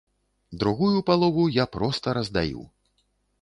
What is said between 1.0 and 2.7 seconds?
палову я проста раздаю.